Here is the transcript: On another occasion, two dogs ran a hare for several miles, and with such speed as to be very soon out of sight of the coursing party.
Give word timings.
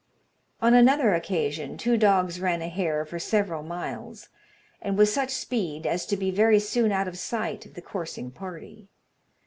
On 0.63 0.73
another 0.73 1.13
occasion, 1.13 1.77
two 1.77 1.95
dogs 1.95 2.39
ran 2.41 2.63
a 2.63 2.69
hare 2.69 3.05
for 3.05 3.19
several 3.19 3.61
miles, 3.61 4.29
and 4.81 4.97
with 4.97 5.09
such 5.09 5.29
speed 5.29 5.85
as 5.85 6.07
to 6.07 6.17
be 6.17 6.31
very 6.31 6.57
soon 6.59 6.91
out 6.91 7.07
of 7.07 7.19
sight 7.19 7.67
of 7.67 7.75
the 7.75 7.83
coursing 7.83 8.31
party. 8.31 8.87